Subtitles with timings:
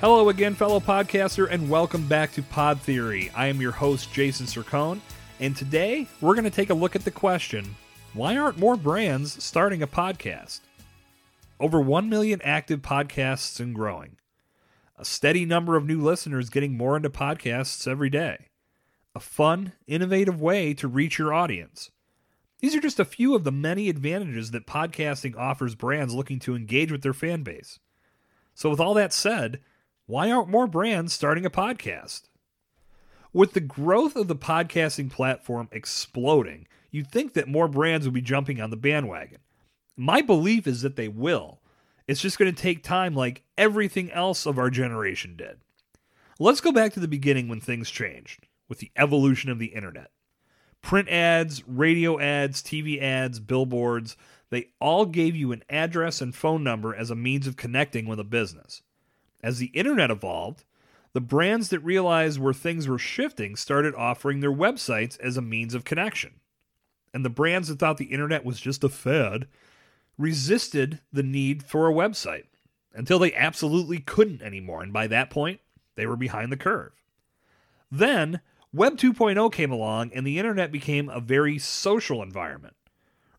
[0.00, 3.30] Hello again, fellow podcaster, and welcome back to Pod Theory.
[3.34, 4.98] I am your host, Jason Sircone,
[5.40, 7.76] and today we're going to take a look at the question
[8.14, 10.60] why aren't more brands starting a podcast?
[11.60, 14.16] Over 1 million active podcasts and growing.
[14.96, 18.46] A steady number of new listeners getting more into podcasts every day.
[19.14, 21.90] A fun, innovative way to reach your audience.
[22.60, 26.56] These are just a few of the many advantages that podcasting offers brands looking to
[26.56, 27.78] engage with their fan base.
[28.54, 29.60] So, with all that said,
[30.10, 32.22] why aren't more brands starting a podcast?
[33.32, 38.20] With the growth of the podcasting platform exploding, you'd think that more brands would be
[38.20, 39.38] jumping on the bandwagon.
[39.96, 41.60] My belief is that they will.
[42.08, 45.58] It's just going to take time, like everything else of our generation did.
[46.40, 50.10] Let's go back to the beginning when things changed, with the evolution of the internet.
[50.82, 54.16] Print ads, radio ads, TV ads, billboards,
[54.50, 58.18] they all gave you an address and phone number as a means of connecting with
[58.18, 58.82] a business.
[59.42, 60.64] As the internet evolved,
[61.12, 65.74] the brands that realized where things were shifting started offering their websites as a means
[65.74, 66.34] of connection.
[67.12, 69.48] And the brands that thought the internet was just a fad
[70.16, 72.44] resisted the need for a website
[72.94, 74.82] until they absolutely couldn't anymore.
[74.82, 75.60] And by that point,
[75.96, 76.92] they were behind the curve.
[77.90, 78.40] Then,
[78.72, 82.76] Web 2.0 came along and the internet became a very social environment.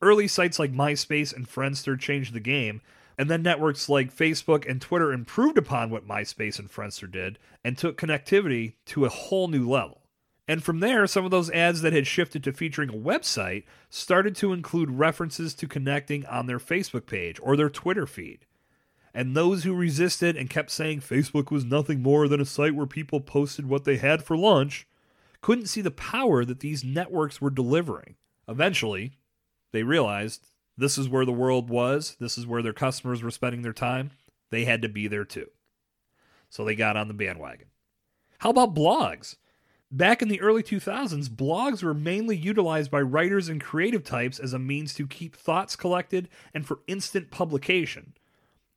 [0.00, 2.80] Early sites like MySpace and Friendster changed the game
[3.18, 7.76] and then networks like Facebook and Twitter improved upon what MySpace and Friendster did and
[7.76, 10.02] took connectivity to a whole new level.
[10.48, 14.36] And from there, some of those ads that had shifted to featuring a website started
[14.36, 18.46] to include references to connecting on their Facebook page or their Twitter feed.
[19.12, 22.86] And those who resisted and kept saying Facebook was nothing more than a site where
[22.86, 24.86] people posted what they had for lunch
[25.40, 28.16] couldn't see the power that these networks were delivering.
[28.46, 29.12] Eventually,
[29.72, 33.62] they realized this is where the world was, this is where their customers were spending
[33.62, 34.10] their time.
[34.50, 35.48] They had to be there too.
[36.48, 37.68] So they got on the bandwagon.
[38.38, 39.36] How about blogs?
[39.90, 44.52] Back in the early 2000s, blogs were mainly utilized by writers and creative types as
[44.52, 48.14] a means to keep thoughts collected and for instant publication.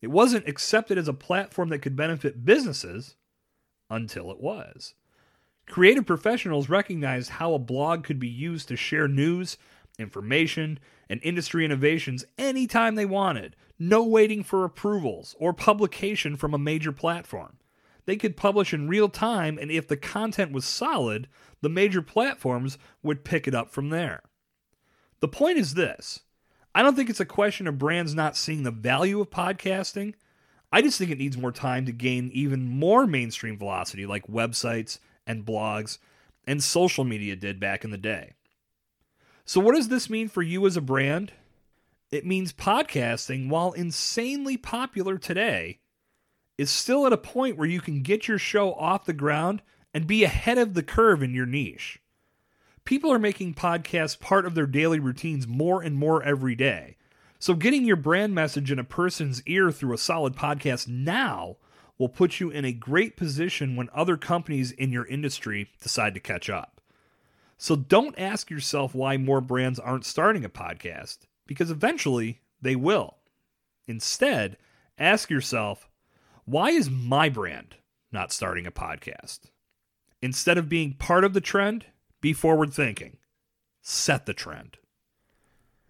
[0.00, 3.16] It wasn't accepted as a platform that could benefit businesses
[3.90, 4.94] until it was.
[5.66, 9.58] Creative professionals recognized how a blog could be used to share news,
[9.98, 10.78] information,
[11.08, 16.92] and industry innovations anytime they wanted, no waiting for approvals or publication from a major
[16.92, 17.58] platform.
[18.06, 21.28] They could publish in real time, and if the content was solid,
[21.60, 24.22] the major platforms would pick it up from there.
[25.20, 26.20] The point is this
[26.74, 30.14] I don't think it's a question of brands not seeing the value of podcasting.
[30.70, 34.98] I just think it needs more time to gain even more mainstream velocity like websites
[35.26, 35.98] and blogs
[36.46, 38.34] and social media did back in the day.
[39.48, 41.32] So, what does this mean for you as a brand?
[42.10, 45.78] It means podcasting, while insanely popular today,
[46.58, 49.62] is still at a point where you can get your show off the ground
[49.94, 51.98] and be ahead of the curve in your niche.
[52.84, 56.98] People are making podcasts part of their daily routines more and more every day.
[57.38, 61.56] So, getting your brand message in a person's ear through a solid podcast now
[61.96, 66.20] will put you in a great position when other companies in your industry decide to
[66.20, 66.77] catch up.
[67.58, 73.16] So don't ask yourself why more brands aren't starting a podcast, because eventually they will.
[73.88, 74.56] Instead,
[74.96, 75.88] ask yourself,
[76.44, 77.74] why is my brand
[78.12, 79.40] not starting a podcast?
[80.22, 81.86] Instead of being part of the trend,
[82.20, 83.16] be forward thinking.
[83.82, 84.78] Set the trend.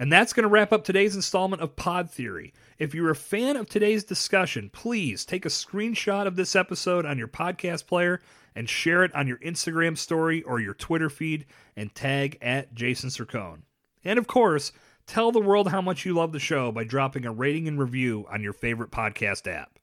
[0.00, 2.54] And that's going to wrap up today's installment of Pod Theory.
[2.78, 7.18] If you're a fan of today's discussion, please take a screenshot of this episode on
[7.18, 8.22] your podcast player
[8.54, 11.44] and share it on your Instagram story or your Twitter feed
[11.76, 13.60] and tag at Jason Sircone.
[14.02, 14.72] And of course,
[15.06, 18.24] tell the world how much you love the show by dropping a rating and review
[18.30, 19.78] on your favorite podcast app.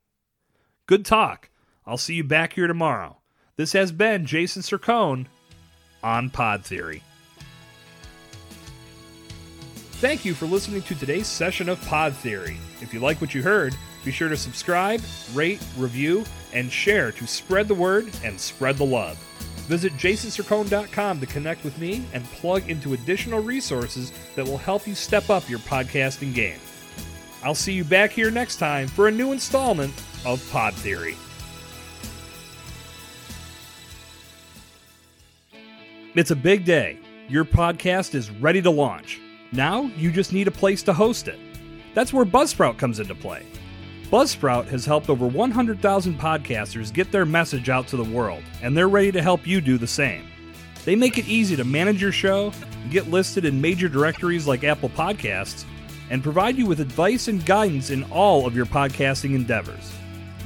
[0.88, 1.52] Good talk.
[1.86, 3.18] I'll see you back here tomorrow.
[3.56, 5.28] This has been Jason Sircone
[6.02, 7.04] on Pod Theory.
[10.00, 12.58] Thank you for listening to today's session of Pod Theory.
[12.82, 15.02] If you like what you heard, be sure to subscribe,
[15.34, 16.24] rate, review,
[16.54, 19.18] and share to spread the word and spread the love.
[19.66, 24.94] Visit jasonsircone.com to connect with me and plug into additional resources that will help you
[24.94, 26.60] step up your podcasting game.
[27.44, 29.92] I'll see you back here next time for a new installment
[30.28, 31.18] of Pod Theory.
[36.14, 37.00] It's a big day.
[37.28, 39.22] Your podcast is ready to launch.
[39.52, 41.40] Now you just need a place to host it.
[41.94, 43.46] That's where Buzzsprout comes into play.
[44.12, 48.88] Buzzsprout has helped over 100,000 podcasters get their message out to the world, and they're
[48.88, 50.26] ready to help you do the same.
[50.86, 52.54] They make it easy to manage your show,
[52.90, 55.66] get listed in major directories like Apple Podcasts,
[56.10, 59.94] and provide you with advice and guidance in all of your podcasting endeavors.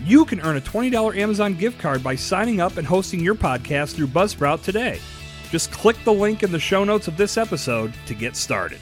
[0.04, 3.94] You can earn a $20 Amazon gift card by signing up and hosting your podcast
[3.94, 5.00] through Buzzsprout today.
[5.52, 8.80] Just click the link in the show notes of this episode to get started.